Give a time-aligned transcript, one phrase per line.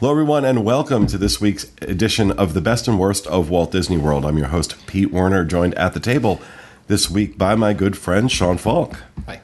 [0.00, 3.70] Hello, everyone, and welcome to this week's edition of the best and worst of Walt
[3.70, 4.24] Disney World.
[4.24, 6.40] I'm your host, Pete Werner, joined at the table
[6.86, 9.42] this week by my good friend Sean Falk, Hi.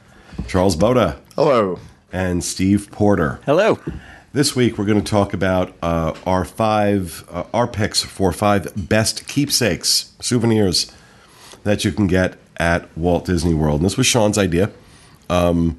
[0.49, 1.79] Charles Boda, Hello.
[2.11, 3.39] and Steve Porter.
[3.45, 3.79] Hello.
[4.33, 8.89] This week, we're going to talk about uh, our five, uh, our picks for five
[8.89, 10.91] best keepsakes, souvenirs
[11.65, 13.81] that you can get at Walt Disney World.
[13.81, 14.71] And this was Sean's idea,
[15.29, 15.79] um,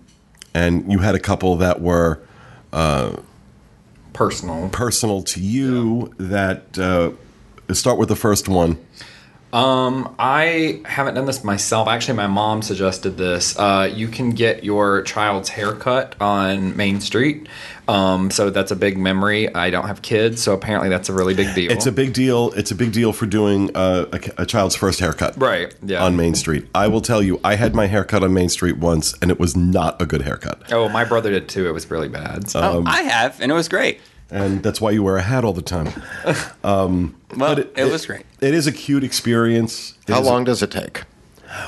[0.53, 2.21] and you had a couple that were
[4.17, 4.69] Personal.
[4.69, 6.11] personal to you.
[6.17, 7.11] That uh,
[7.73, 8.77] start with the first one.
[9.53, 11.87] Um, I haven't done this myself.
[11.87, 13.57] Actually, my mom suggested this.
[13.57, 17.47] Uh, you can get your child's haircut on Main Street.
[17.87, 19.53] Um, so that's a big memory.
[19.53, 21.71] I don't have kids, so apparently that's a really big deal.
[21.71, 22.51] It's a big deal.
[22.57, 25.37] It's a big deal for doing uh, a, a child's first haircut.
[25.37, 26.03] Right, yeah.
[26.03, 26.67] On Main Street.
[26.75, 29.55] I will tell you, I had my haircut on Main Street once, and it was
[29.55, 30.73] not a good haircut.
[30.73, 31.67] Oh, my brother did too.
[31.67, 32.49] It was really bad.
[32.49, 32.59] So.
[32.59, 34.01] Oh, I have, and it was great.
[34.29, 35.91] And that's why you wear a hat all the time.
[36.63, 38.25] Um, well, But it, was great.
[38.41, 39.93] It is a cute experience.
[40.07, 41.03] It How is a- long does it take?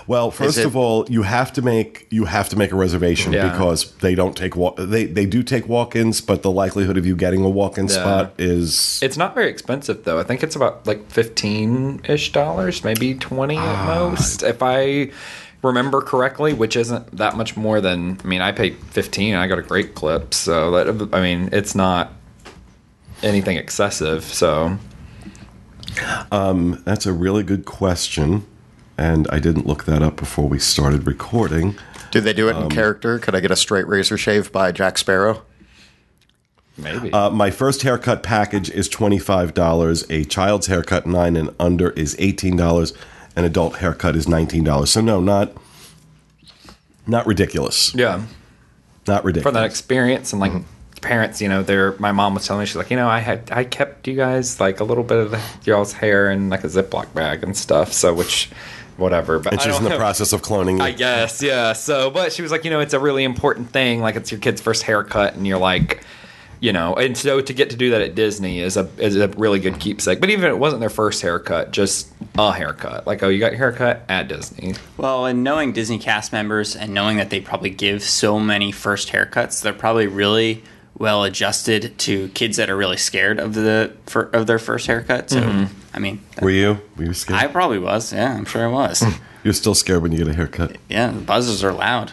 [0.07, 3.31] well, first it- of all, you have to make you have to make a reservation
[3.31, 3.49] Yeah.
[3.49, 4.75] because they don't take walk.
[4.77, 7.93] They they do take walk-ins, but the likelihood of you getting a walk-in Yeah.
[7.93, 10.19] spot is It's not very expensive though.
[10.19, 13.85] I think it's about like fifteen ish dollars, maybe twenty at ah.
[14.09, 15.11] most, if I
[15.61, 16.51] remember correctly.
[16.53, 18.19] Which isn't that much more than.
[18.21, 19.33] I mean, I paid fifteen.
[19.35, 22.11] and I got a great clip, so that I mean, it's not
[23.23, 24.23] anything excessive.
[24.23, 24.77] So
[26.31, 28.45] um, that's a really good question,
[28.97, 31.75] and I didn't look that up before we started recording.
[32.11, 33.19] Do they do it Um, in character?
[33.19, 35.43] Could I get a straight razor shave by Jack Sparrow?
[36.77, 37.11] maybe.
[37.11, 40.05] Uh, my first haircut package is twenty five dollars.
[40.09, 42.93] A child's haircut nine and under is eighteen dollars.
[43.35, 44.89] An adult haircut is nineteen dollars.
[44.91, 45.51] So no, not
[47.05, 47.93] not ridiculous.
[47.95, 48.21] yeah,
[49.07, 49.51] Not ridiculous.
[49.53, 50.53] for that experience and like.
[51.01, 51.95] Parents, you know, they're.
[51.99, 54.59] My mom was telling me she's like, you know, I had I kept you guys
[54.59, 57.93] like a little bit of the, y'all's hair in like a Ziploc bag and stuff.
[57.93, 58.49] So which,
[58.97, 59.39] whatever.
[59.39, 60.81] But and I she's in the process of cloning.
[60.81, 60.97] I you.
[60.97, 61.73] guess, yeah.
[61.73, 64.01] So, but she was like, you know, it's a really important thing.
[64.01, 66.03] Like, it's your kid's first haircut, and you're like,
[66.59, 69.29] you know, and so to get to do that at Disney is a is a
[69.29, 70.19] really good keepsake.
[70.19, 73.07] But even if it wasn't their first haircut, just a haircut.
[73.07, 74.75] Like, oh, you got your haircut at Disney.
[74.97, 79.09] Well, and knowing Disney cast members and knowing that they probably give so many first
[79.09, 80.63] haircuts, they're probably really
[80.99, 85.31] well adjusted to kids that are really scared of the for, of their first haircut.
[85.31, 85.73] So, mm-hmm.
[85.93, 86.79] I mean, Were you?
[86.97, 87.39] Were you scared?
[87.39, 88.13] I probably was.
[88.13, 89.03] Yeah, I'm sure I was.
[89.43, 90.75] You're still scared when you get a haircut.
[90.89, 92.11] yeah, the buzzers are loud.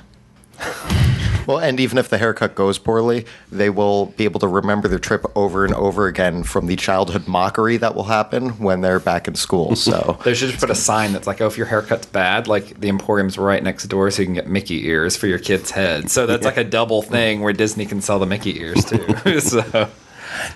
[1.47, 4.99] Well, and even if the haircut goes poorly, they will be able to remember their
[4.99, 9.29] trip over and over again from the childhood mockery that will happen when they're back
[9.29, 9.77] in school.
[9.77, 12.81] So They should just put a sign that's like, oh, if your haircut's bad, like
[12.81, 16.11] the Emporium's right next door, so you can get Mickey ears for your kid's head.
[16.11, 19.41] So that's like a double thing where Disney can sell the Mickey ears too.
[19.41, 19.89] so.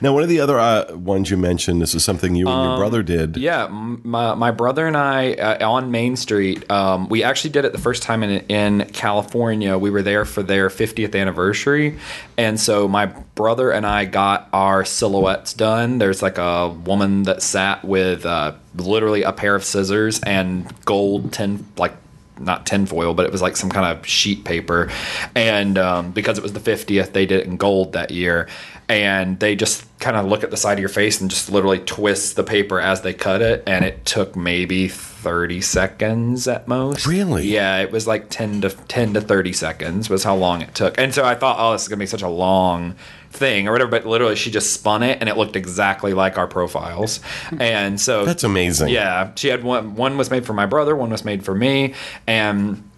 [0.00, 2.78] Now, one of the other uh, ones you mentioned, this is something you and your
[2.78, 3.36] brother did.
[3.36, 6.70] Um, Yeah, my, my brother and I uh, on Main Street.
[6.70, 9.76] Um, we actually did it the first time in in California.
[9.78, 11.98] We were there for their 50th anniversary,
[12.36, 15.98] and so my brother and I got our silhouettes done.
[15.98, 21.32] There's like a woman that sat with uh, literally a pair of scissors and gold
[21.32, 21.94] tin like
[22.40, 24.90] not tinfoil, but it was like some kind of sheet paper.
[25.34, 28.48] And um, because it was the 50th, they did it in gold that year.
[28.90, 31.78] And they just kind of look at the side of your face and just literally
[31.78, 33.62] twist the paper as they cut it.
[33.66, 37.06] And it took maybe 30 seconds at most.
[37.06, 37.46] Really?
[37.46, 40.98] Yeah, it was like 10 to 10 to 30 seconds was how long it took.
[40.98, 42.96] And so I thought, oh, this is going to be such a long
[43.30, 43.90] thing or whatever.
[43.90, 47.20] But literally, she just spun it and it looked exactly like our profiles.
[47.60, 48.88] And so That's amazing.
[48.88, 49.94] yeah, she had one.
[49.94, 50.96] One was made for my brother.
[50.96, 51.94] One was made for me,
[52.26, 52.89] and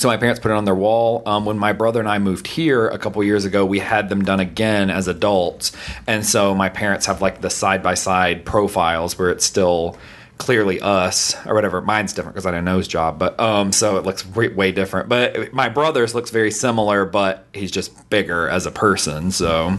[0.00, 1.22] so my parents put it on their wall.
[1.26, 4.24] Um, when my brother and I moved here a couple years ago, we had them
[4.24, 5.72] done again as adults,
[6.06, 9.98] and so my parents have like the side by side profiles where it's still
[10.38, 11.82] clearly us or whatever.
[11.82, 14.72] Mine's different because I had a nose job, but um, so it looks way, way
[14.72, 15.08] different.
[15.10, 19.78] But my brother's looks very similar, but he's just bigger as a person, so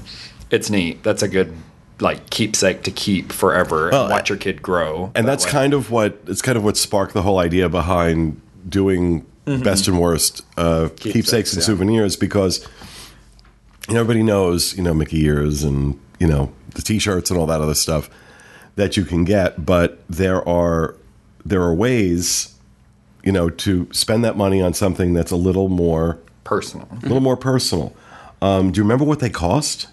[0.52, 1.02] it's neat.
[1.02, 1.52] That's a good
[2.00, 5.12] like keepsake to keep forever Well, and watch your kid grow.
[5.16, 5.52] and that that's way.
[5.52, 8.40] kind of what it's kind of what sparked the whole idea behind
[8.70, 11.66] doing best and worst uh, keepsakes, Keepsakes, and yeah.
[11.66, 12.68] souvenirs because
[13.88, 17.46] you know, everybody knows you know Mickey ears and you know the T-shirts and all
[17.48, 18.10] that other stuff
[18.76, 20.96] that you can get, but there are
[21.44, 22.56] there are ways
[23.24, 26.88] you know to spend that money on something that's a little more personal.
[26.92, 27.96] a little more personal.
[28.42, 29.88] Um, do you remember what they cost?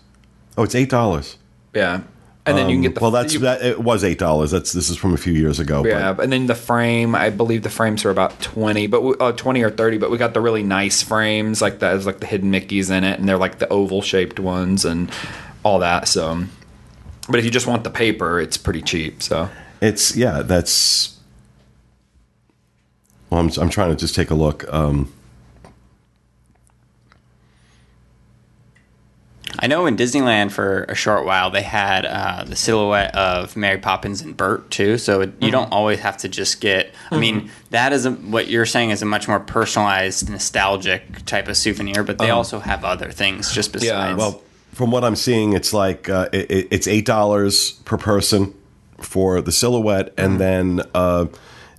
[0.57, 1.37] Oh, it's eight dollars.
[1.75, 2.03] Yeah,
[2.49, 3.63] and then you can get the well, that's you- that.
[3.63, 4.51] It was eight dollars.
[4.51, 5.83] That's this is from a few years ago.
[5.83, 9.15] but- Yeah, and then the frame, I believe the frames are about twenty, but we,
[9.21, 9.99] uh, twenty or thirty.
[9.99, 13.05] But we got the really nice frames, like that, is like the hidden Mickey's in
[13.05, 15.11] it, and they're like the oval shaped ones and
[15.63, 16.09] all that.
[16.09, 16.45] So
[17.29, 19.23] But if you just want the paper, it's pretty cheap.
[19.23, 21.17] So It's yeah, that's.
[23.31, 24.65] Well, I'm I'm trying to just take a look.
[24.73, 25.13] Um,
[29.59, 33.79] I know in Disneyland for a short while they had uh, the silhouette of Mary
[33.79, 36.95] Poppins and Bert too, so it, you don't always have to just get.
[37.11, 41.49] I mean, that is a, what you're saying is a much more personalized, nostalgic type
[41.49, 43.87] of souvenir, but they also have other things just besides.
[43.89, 47.97] Yeah, well, from what I'm seeing, it's like uh, it, it- it's eight dollars per
[47.97, 48.55] person
[48.99, 51.27] for the silhouette, and then uh,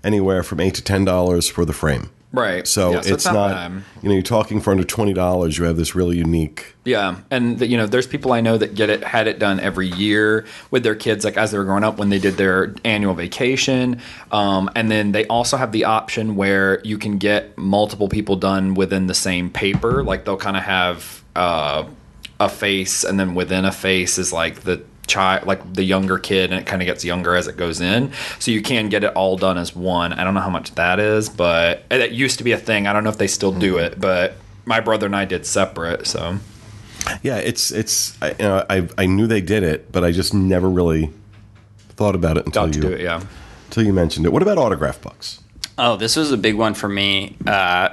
[0.04, 2.10] anywhere from eight to ten dollars for the frame.
[2.32, 2.68] Right.
[2.68, 3.84] So Yeah, it's not, bad.
[4.02, 5.58] you know, you're talking for under twenty dollars.
[5.58, 6.76] You have this really unique.
[6.86, 9.60] Yeah, and the, you know, there's people I know that get it, had it done
[9.60, 12.74] every year with their kids, like as they were growing up when they did their
[12.84, 18.10] annual vacation, um, and then they also have the option where you can get multiple
[18.10, 20.04] people done within the same paper.
[20.04, 21.86] Like they'll kind of have uh,
[22.40, 26.52] a face, and then within a face is like the child, like the younger kid,
[26.52, 28.12] and it kind of gets younger as it goes in.
[28.40, 30.14] So you can get it all done as one.
[30.14, 32.88] I don't know how much that is, but that used to be a thing.
[32.88, 34.36] I don't know if they still do it, but
[34.66, 36.38] my brother and I did separate, so.
[37.24, 38.22] Yeah, it's it's.
[38.22, 41.12] I, you know, I I knew they did it, but I just never really
[41.92, 43.22] thought about it until Got you do it, yeah.
[43.66, 44.34] until you mentioned it.
[44.34, 45.42] What about autograph books?
[45.78, 47.36] Oh, this was a big one for me.
[47.48, 47.90] Uh,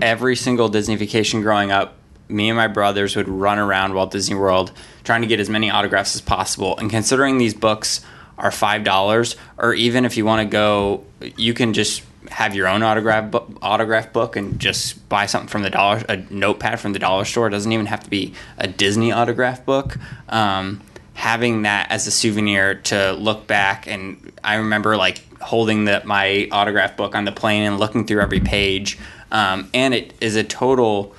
[0.00, 1.96] every single Disney vacation growing up,
[2.28, 4.72] me and my brothers would run around Walt Disney World
[5.04, 6.76] trying to get as many autographs as possible.
[6.78, 8.04] And considering these books
[8.38, 11.04] are five dollars, or even if you want to go,
[11.36, 15.62] you can just have your own autograph book, autograph book and just buy something from
[15.62, 17.48] the dollar a notepad from the dollar store.
[17.48, 19.98] It doesn't even have to be a Disney autograph book.
[20.28, 20.80] Um,
[21.14, 26.48] having that as a souvenir to look back and I remember like holding the my
[26.50, 28.98] autograph book on the plane and looking through every page
[29.30, 31.14] um, and it is a total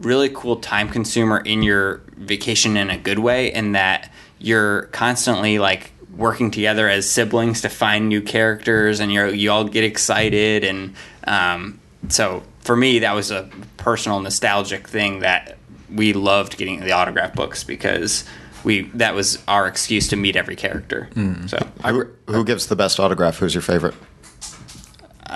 [0.00, 5.58] really cool time consumer in your vacation in a good way in that you're constantly
[5.58, 10.64] like working together as siblings to find new characters and you you all get excited
[10.64, 10.94] and
[11.24, 11.78] um,
[12.08, 15.56] so for me that was a personal nostalgic thing that
[15.94, 18.24] we loved getting the autograph books because
[18.64, 21.08] we that was our excuse to meet every character
[21.48, 21.92] so I
[22.26, 23.38] Who gives the best autograph?
[23.38, 23.94] Who's your favorite?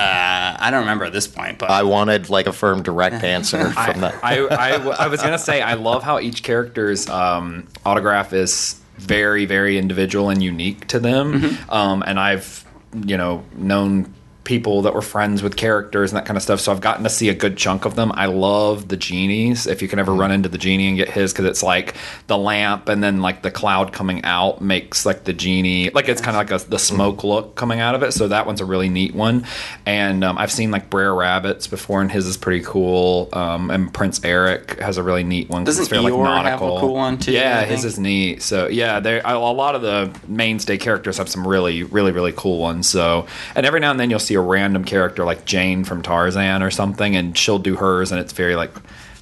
[0.01, 3.71] Uh, I don't remember at this point but I wanted like a firm, direct answer
[3.71, 4.15] from that.
[4.25, 4.71] I, I,
[5.05, 10.31] I was gonna say I love how each character's um, autograph is very very individual
[10.31, 11.71] and unique to them, Mm-hmm.
[11.71, 12.65] um, and I've
[13.07, 14.13] you know known
[14.45, 16.61] people that were friends with characters and that kind of stuff.
[16.61, 18.11] So I've gotten to see a good chunk of them.
[18.15, 19.67] I love the genies.
[19.67, 21.95] If you can ever run into the genie and get his, because it's like
[22.27, 26.21] the lamp and then like the cloud coming out makes like the genie like it's
[26.21, 28.13] kind of like a, the smoke look coming out of it.
[28.13, 29.45] So that one's a really neat one.
[29.87, 33.29] And um, I've seen like Brer Rabbits before, and his is pretty cool.
[33.33, 35.65] Um, and Prince Eric has a really neat one.
[35.65, 36.81] Doesn't it's very, like, Eeyore have a nautical.
[36.81, 38.43] cool one, too, Yeah, his is neat.
[38.43, 42.33] So yeah, there a a lot of the mainstay characters have some really, really, really
[42.33, 42.89] cool ones.
[42.89, 46.63] So and every now and then you'll see a random character like Jane from Tarzan
[46.63, 48.73] or something, and she'll do hers, and it's very like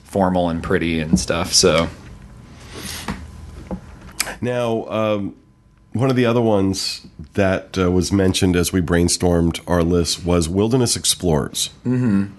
[0.04, 1.52] formal and pretty and stuff.
[1.52, 1.88] So
[4.40, 5.34] Now, um,
[5.94, 10.48] one of the other ones that uh, was mentioned as we brainstormed our list was
[10.48, 11.70] Wilderness Explorers.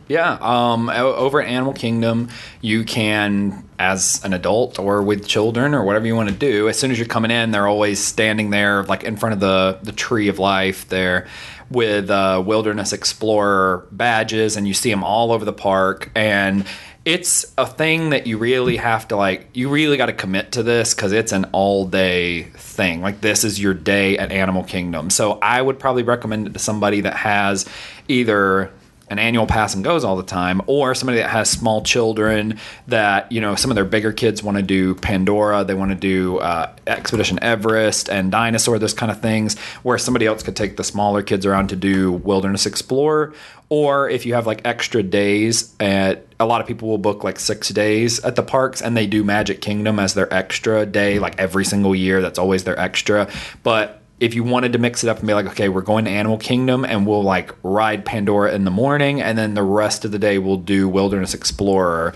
[0.07, 2.29] yeah, um, over at Animal Kingdom,
[2.61, 6.69] you can as an adult or with children or whatever you want to do.
[6.69, 9.79] As soon as you're coming in, they're always standing there like in front of the
[9.83, 11.27] the tree of life there.
[11.71, 16.09] With uh, wilderness explorer badges, and you see them all over the park.
[16.15, 16.65] And
[17.05, 20.63] it's a thing that you really have to like you really got to commit to
[20.63, 25.09] this because it's an all day thing like this is your day at animal kingdom
[25.09, 27.67] so i would probably recommend it to somebody that has
[28.09, 28.69] either
[29.09, 33.31] an annual pass and goes all the time or somebody that has small children that
[33.31, 36.37] you know some of their bigger kids want to do pandora they want to do
[36.39, 40.83] uh, expedition everest and dinosaur those kind of things where somebody else could take the
[40.83, 43.33] smaller kids around to do wilderness explorer.
[43.69, 47.39] Or if you have like extra days at a lot of people will book like
[47.39, 51.39] six days at the parks and they do magic kingdom as their extra day like
[51.39, 53.29] every single year that's always their extra.
[53.61, 56.11] But if you wanted to mix it up and be like, okay, we're going to
[56.11, 60.11] Animal Kingdom and we'll like ride Pandora in the morning, and then the rest of
[60.11, 62.13] the day we'll do Wilderness Explorer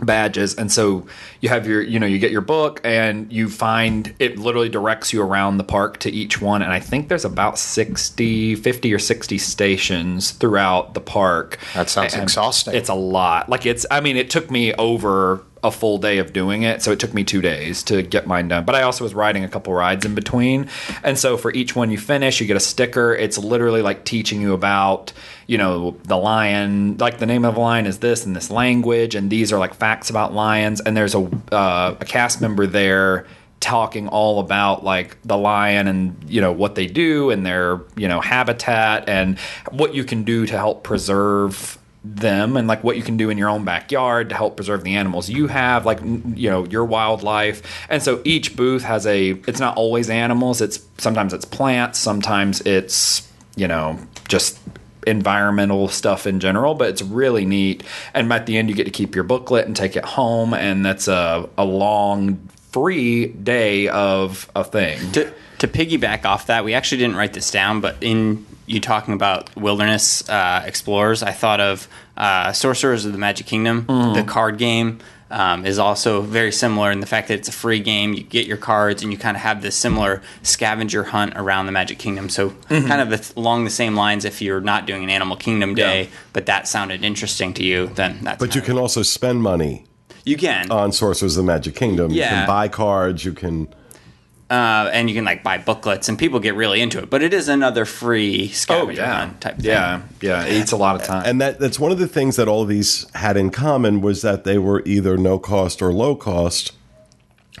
[0.00, 0.54] badges.
[0.54, 1.06] And so
[1.40, 5.12] you have your you know you get your book and you find it literally directs
[5.12, 6.62] you around the park to each one.
[6.62, 11.58] And i think there's about 60 50 or 60 stations throughout the park.
[11.74, 12.74] That sounds And exhausting.
[12.76, 13.48] it's a lot.
[13.48, 16.82] Like it's i mean it took me over a full day of doing it.
[16.82, 18.64] So it took me two days to get mine done.
[18.64, 20.68] But i also was riding a couple rides in between.
[21.02, 23.14] And so for each one you finish you get a sticker.
[23.14, 25.12] It's literally like teaching you about
[25.46, 29.14] you know the lion like the name of the lion is this and this language
[29.14, 30.80] and these are like facts about lions.
[30.80, 33.26] And there's a, uh, a cast member there
[33.60, 38.06] talking all about like the lion and you know what they do and their you
[38.06, 39.38] know habitat and
[39.72, 43.36] what you can do to help preserve them and like what you can do in
[43.36, 47.62] your own backyard to help preserve the animals you have like you know your wildlife.
[47.90, 52.60] And so each booth has a it's not always animals it's sometimes it's plants sometimes
[52.62, 54.58] it's you know just
[55.06, 57.82] environmental stuff in general but it's really neat.
[58.14, 60.86] And at the end you get to keep your booklet and take it home and
[60.86, 62.36] that's a, a long
[62.70, 65.00] free day of a thing
[65.58, 69.54] to piggyback off that, we actually didn't write this down, but in you talking about
[69.56, 73.86] wilderness uh, explorers, I thought of uh, Sorcerers of the Magic Kingdom.
[73.86, 74.98] The card game
[75.30, 78.12] um, is also very similar in the fact that it's a free game.
[78.14, 81.72] You get your cards, and you kind of have this similar scavenger hunt around the
[81.72, 82.28] Magic Kingdom.
[82.28, 86.02] So, kind of along the same lines, if you're not doing an Animal Kingdom day,
[86.04, 86.08] Yeah.
[86.34, 89.84] but that sounded interesting to you, then that's But you can also spend money
[90.24, 92.10] you can on Sorcerers of the Magic Kingdom.
[92.10, 92.28] You Yeah.
[92.30, 93.24] can buy cards.
[93.24, 93.68] You can.
[94.50, 97.10] Uh, and you can like buy booklets, and people get really into it.
[97.10, 99.66] But it is another free oh yeah hunt type thing.
[99.66, 102.36] yeah yeah it eats a lot of time And that that's one of the things
[102.36, 105.92] that all of these had in common was that they were either no cost or
[105.92, 106.72] low cost.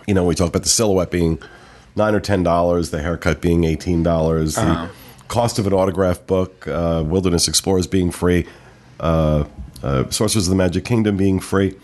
[0.06, 1.38] You know, we talk about the silhouette being
[1.94, 4.88] nine or ten dollars, the haircut being eighteen dollars, the
[5.28, 8.46] cost of an autograph book, uh, Wilderness Explorers being free,
[9.00, 9.44] uh,
[9.82, 11.76] uh, Sorcerers of the Magic Kingdom being free.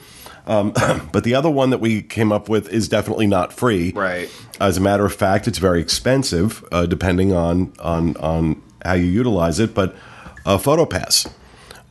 [0.46, 0.72] Um,
[1.12, 3.92] but the other one that we came up with is definitely not free.
[3.92, 4.28] Right.
[4.60, 9.06] As a matter of fact, it's very expensive, uh, depending on on on how you
[9.06, 9.74] utilize it.
[9.74, 9.94] But
[10.46, 11.30] a PhotoPass.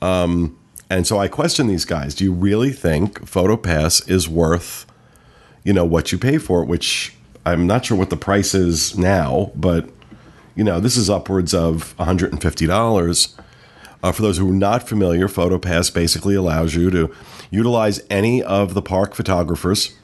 [0.01, 0.57] Um,
[0.89, 2.13] and so I question these guys.
[2.13, 4.85] Do you really think PhotoPass is worth,
[5.63, 6.67] you know, what you pay for it?
[6.67, 9.89] Which I'm not sure what the price is now, but
[10.55, 13.33] you know, this is upwards of $150.
[14.03, 17.15] Uh, for those who are not familiar, PhotoPass basically allows you to
[17.49, 19.95] utilize any of the park photographers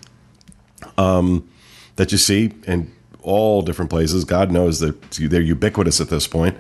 [0.97, 1.47] um,
[1.97, 2.89] that you see in
[3.21, 4.23] all different places.
[4.23, 6.57] God knows that they're ubiquitous at this point.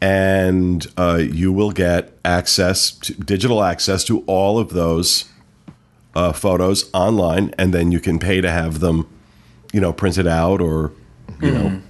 [0.00, 5.26] And uh, you will get access, to, digital access to all of those
[6.14, 9.06] uh, photos online, and then you can pay to have them,
[9.72, 10.92] you know, printed out or,
[11.42, 11.82] you know,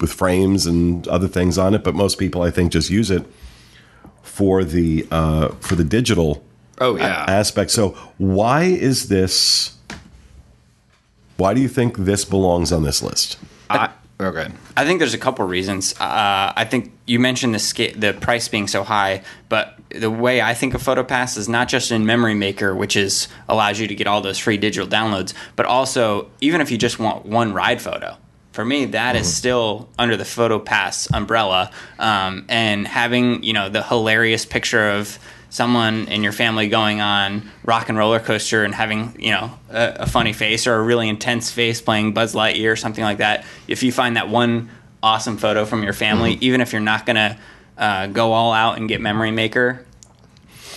[0.00, 1.84] with frames and other things on it.
[1.84, 3.24] But most people, I think, just use it
[4.22, 6.44] for the uh, for the digital
[6.78, 7.70] oh yeah aspect.
[7.70, 9.76] So why is this?
[11.36, 13.38] Why do you think this belongs on this list?
[13.70, 15.92] I, okay I think there's a couple reasons.
[16.00, 20.40] Uh, I think you mentioned the sca- the price being so high, but the way
[20.40, 23.94] I think of PhotoPass is not just in Memory Maker, which is allows you to
[23.94, 27.82] get all those free digital downloads, but also even if you just want one ride
[27.82, 28.16] photo.
[28.52, 33.82] For me, that is still under the PhotoPass umbrella, um, and having you know the
[33.82, 35.18] hilarious picture of
[35.50, 39.96] someone in your family going on rock and roller coaster and having you know a,
[40.00, 43.44] a funny face or a really intense face playing Buzz Lightyear or something like that.
[43.68, 44.70] If you find that one
[45.02, 47.38] awesome photo from your family, even if you're not gonna
[47.78, 49.84] uh, go all out and get Memory Maker,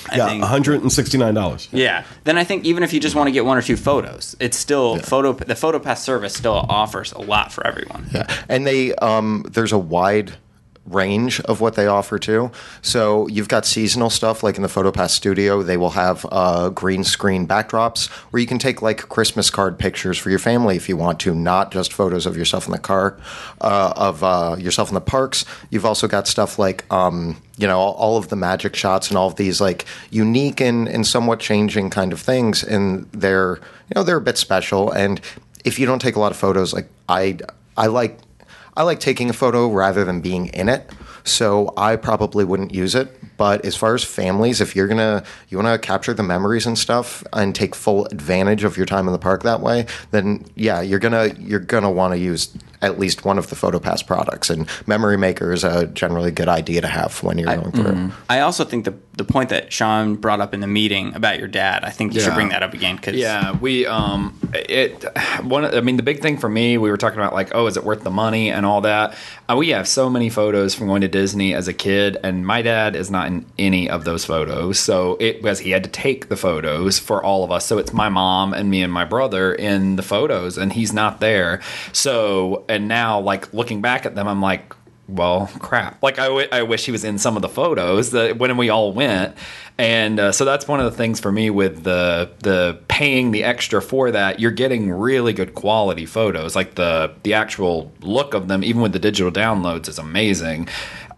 [0.09, 1.67] I yeah, think- one hundred and sixty nine dollars.
[1.71, 2.03] yeah.
[2.23, 4.57] Then I think even if you just want to get one or two photos, it's
[4.57, 5.33] still photo.
[5.33, 8.07] The PhotoPass service still offers a lot for everyone.
[8.13, 10.33] Yeah, and they um, there's a wide
[10.85, 12.51] range of what they offer too.
[12.81, 17.03] So you've got seasonal stuff like in the PhotoPass Studio, they will have uh, green
[17.03, 20.97] screen backdrops where you can take like Christmas card pictures for your family if you
[20.97, 23.17] want to, not just photos of yourself in the car,
[23.61, 25.45] uh, of uh, yourself in the parks.
[25.69, 26.91] You've also got stuff like.
[26.91, 30.87] Um, you know all, of the magic shots and all of these like unique and,
[30.87, 33.57] and somewhat changing kind of things and they're
[33.89, 35.21] you know they're a bit special and
[35.63, 37.37] if you don't take a lot of photos like i
[37.77, 38.17] i like
[38.75, 40.89] I like taking a photo rather than being in it.
[41.23, 43.15] So I probably wouldn't use it.
[43.37, 46.77] But as far as families, if you're gonna you want to capture the memories and
[46.77, 50.81] stuff and take full advantage of your time in the park that way, then yeah,
[50.81, 54.49] you're gonna you're gonna want to use at least one of the PhotoPass products.
[54.49, 58.11] And Memory Maker is a generally good idea to have when you're going through.
[58.29, 61.47] I also think the the point that Sean brought up in the meeting about your
[61.47, 65.03] dad, I think you should bring that up again because Yeah, we um it
[65.43, 67.77] one I mean the big thing for me we were talking about like oh is
[67.77, 69.15] it worth the money and all that.
[69.49, 72.61] Uh, we have so many photos from going to Disney as a kid and my
[72.61, 74.79] dad is not in any of those photos.
[74.79, 77.65] So it was he had to take the photos for all of us.
[77.65, 81.19] So it's my mom and me and my brother in the photos and he's not
[81.19, 81.61] there.
[81.91, 84.73] So and now like looking back at them I'm like
[85.07, 86.01] well, crap.
[86.01, 88.69] Like I, w- I wish he was in some of the photos that when we
[88.69, 89.35] all went,
[89.77, 93.43] and uh, so that's one of the things for me with the the paying the
[93.43, 94.39] extra for that.
[94.39, 96.55] You're getting really good quality photos.
[96.55, 100.69] Like the the actual look of them, even with the digital downloads, is amazing.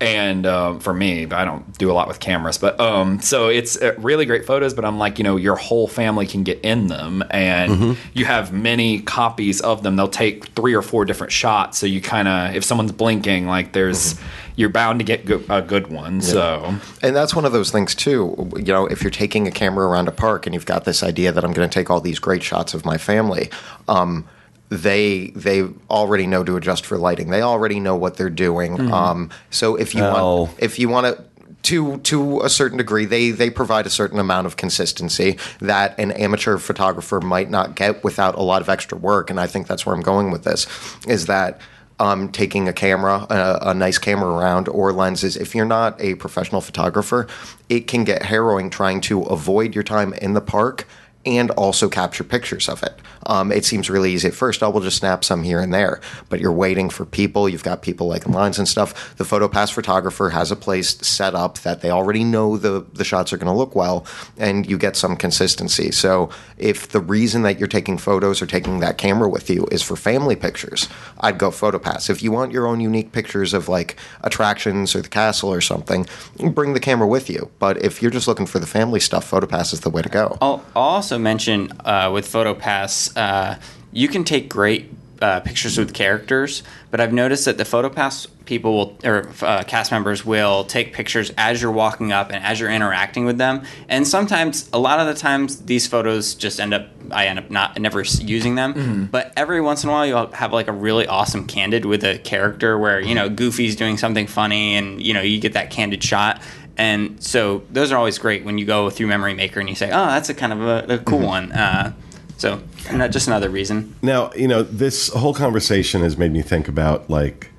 [0.01, 3.79] And um, for me, I don't do a lot with cameras, but um, so it's
[3.81, 4.73] uh, really great photos.
[4.73, 7.93] But I'm like, you know, your whole family can get in them, and Mm-hmm.
[8.13, 9.95] you have many copies of them.
[9.95, 13.73] They'll take three or four different shots, so you kind of, if someone's blinking, like
[13.73, 14.15] there's,
[14.55, 16.21] you're bound to get go- a good one.
[16.21, 18.49] So And that's one of those things too.
[18.55, 21.31] You know, if you're taking a camera around a park and you've got this idea
[21.31, 23.49] that I'm going to take all these great shots of my family,
[23.87, 24.27] um,
[24.69, 27.29] they they already know to adjust for lighting.
[27.29, 28.91] They already know what they're doing.
[28.91, 31.23] Um, so if you Well- want, if you want to.
[31.69, 36.11] To, to a certain degree, they, they provide a certain amount of consistency that an
[36.11, 39.31] amateur photographer might not get without a lot of extra work.
[39.31, 40.67] And I think that's where I'm going with this
[41.07, 41.59] is that
[41.99, 45.35] um, taking a camera, a, a nice camera around, or lenses.
[45.35, 47.25] If you're not a professional photographer,
[47.67, 50.85] it can get harrowing trying to avoid your time in the park
[51.25, 52.99] and also capture pictures of it.
[53.25, 54.63] Um, it seems really easy at first.
[54.63, 57.49] I will just snap some here and there, but you're waiting for people.
[57.49, 59.15] You've got people like in lines and stuff.
[59.17, 63.33] The PhotoPass photographer has a place set up that they already know the the shots
[63.33, 64.05] are going to look well,
[64.37, 65.91] and you get some consistency.
[65.91, 69.81] So if the reason that you're taking photos or taking that camera with you is
[69.81, 70.87] for family pictures,
[71.19, 72.09] I'd go PhotoPass.
[72.09, 76.05] If you want your own unique pictures of like attractions or the castle or something,
[76.51, 77.49] bring the camera with you.
[77.59, 80.37] But if you're just looking for the family stuff, PhotoPass is the way to go.
[80.41, 83.55] I'll, I'll also mention uh, with PhotoPass, uh,
[83.91, 84.91] you can take great
[85.21, 89.91] uh, pictures with characters, but I've noticed that the PhotoPass people will, or uh, cast
[89.91, 93.63] members will take pictures as you're walking up and as you're interacting with them.
[93.87, 97.49] And sometimes, a lot of the times, these photos just end up, I end up
[97.49, 98.73] not never using them.
[99.11, 102.17] But every once in a while, you'll have like a really awesome candid with a
[102.19, 106.03] character where, you know, Goofy's doing something funny and, you know, you get that candid
[106.03, 106.41] shot.
[106.77, 109.87] And so those are always great when you go through Memory Maker and you say,
[109.87, 111.93] "Oh, that's a kind of a, a cool one." Uh,
[112.37, 112.61] so,
[112.91, 113.95] not just another reason.
[114.01, 117.49] Now, you know, this whole conversation has made me think about like,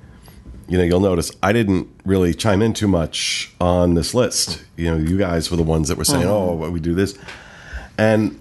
[0.67, 4.63] you know, you'll notice I didn't really chime in too much on this list.
[4.75, 6.31] You know, you guys were the ones that were saying, mm-hmm.
[6.31, 7.17] "Oh, why we do this,"
[7.97, 8.39] and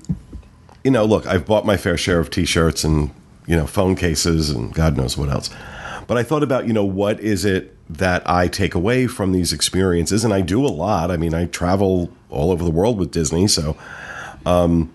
[0.85, 3.11] you know, look, I've bought my fair share of T-shirts and
[3.47, 5.51] you know, phone cases and God knows what else.
[6.07, 9.53] But I thought about, you know, what is it that I take away from these
[9.53, 11.11] experiences, and I do a lot.
[11.11, 13.77] I mean, I travel all over the world with Disney, so
[14.45, 14.93] um,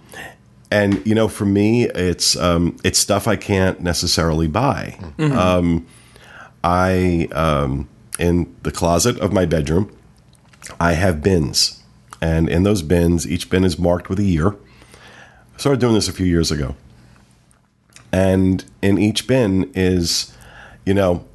[0.72, 4.98] and you know for me it's um, it's stuff i can't necessarily buy.
[5.20, 5.86] Um,
[6.64, 9.96] i um, in the closet of my bedroom
[10.80, 11.78] i have bins.
[12.24, 14.50] And in those bins each bin is marked with a year.
[14.50, 16.76] I started doing this a few years ago.
[18.12, 20.36] And in each bin is
[20.86, 21.26] you know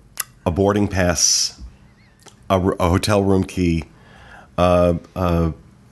[0.44, 1.61] a boarding pass
[2.49, 3.85] a hotel room key
[4.59, 4.96] a,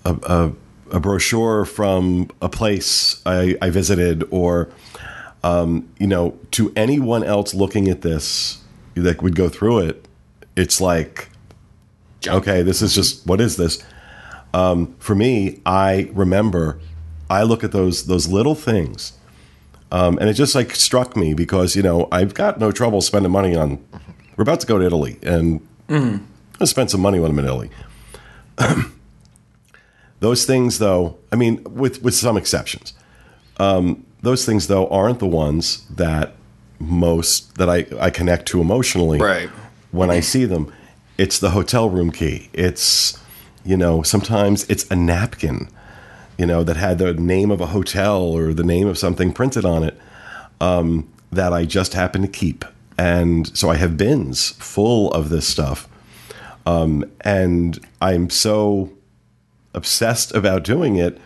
[0.05, 0.53] a
[1.01, 4.69] brochure from a place I, I visited, or
[5.43, 8.63] um, you know, to anyone else looking at this
[8.95, 10.07] that would go through it,
[10.57, 11.29] it's like,
[12.27, 13.83] okay, this is just what is this?
[14.55, 16.79] Um, for me, I remember,
[17.29, 19.15] I look at those those little things,
[19.91, 23.33] um, and it just like struck me because you know I've got no trouble spending
[23.33, 23.85] money on.
[24.37, 25.67] We're about to go to Italy, and
[26.61, 27.71] I spend some money when I'm in Italy.
[30.25, 32.95] Those things, though, I mean, with with some exceptions,
[33.59, 36.33] um, those things though aren't the ones that
[36.79, 39.19] most that I I connect to emotionally.
[39.19, 39.51] Right.
[39.91, 40.73] When I see them,
[41.19, 42.49] it's the hotel room key.
[42.55, 43.19] It's
[43.67, 45.69] you know sometimes it's a napkin,
[46.39, 49.67] you know that had the name of a hotel or the name of something printed
[49.67, 50.01] on it
[50.59, 52.65] um, that I just happen to keep,
[52.97, 55.87] and so I have bins full of this stuff,
[56.65, 58.91] um, and I'm so
[59.75, 61.21] obsessed about doing it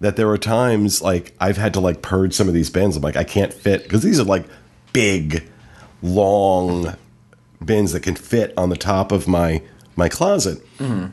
[0.00, 2.96] that there are times like I've had to like purge some of these bins.
[2.96, 4.46] I'm like, I can't fit because these are like
[4.92, 5.48] big,
[6.02, 6.94] long
[7.64, 9.62] bins that can fit on the top of my
[9.96, 11.06] my closet, mm-hmm.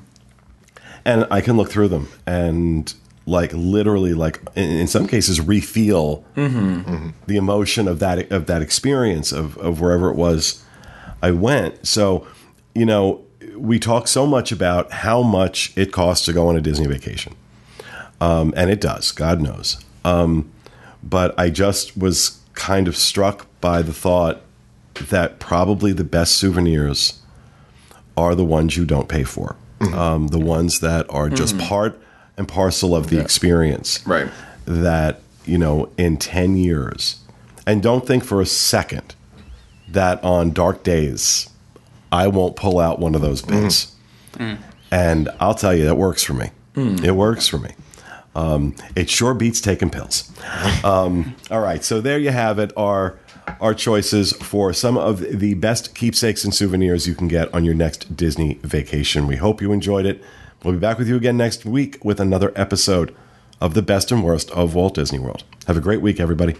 [1.03, 2.93] and I can look through them and
[3.25, 6.81] like literally like in, in some cases refeel mm-hmm.
[6.81, 7.09] Mm-hmm.
[7.25, 10.63] the emotion of that of that experience of of wherever it was
[11.23, 11.87] I went.
[11.87, 12.27] So
[12.75, 13.24] you know
[13.55, 17.35] we talk so much about how much it costs to go on a Disney vacation.
[18.21, 19.83] Um, and it does, God knows.
[20.03, 20.51] Um,
[21.03, 24.41] but I just was kind of struck by the thought
[24.95, 27.21] that probably the best souvenirs
[28.17, 29.57] are the ones you don't pay for,
[29.93, 31.99] um, the ones that are just part
[32.37, 34.05] and parcel of the experience.
[34.07, 34.29] Right.
[34.65, 37.19] That, you know, in 10 years,
[37.67, 39.15] and don't think for a second
[39.89, 41.49] that on dark days,
[42.15, 43.93] I won't pull out one of those bins.
[44.91, 46.49] And I'll tell you, that works for me.
[47.03, 47.71] It works for me.
[48.35, 50.31] Um, it sure beats taking pills.
[50.83, 52.71] Um, all right, so there you have it.
[52.77, 53.17] Our
[53.59, 57.73] our choices for some of the best keepsakes and souvenirs you can get on your
[57.75, 59.25] next Disney vacation.
[59.27, 60.21] We hope you enjoyed it.
[60.63, 63.15] We'll be back with you again next week with another episode
[63.61, 65.43] of the best and worst of Walt Disney World.
[65.67, 66.55] Have a great week, everybody.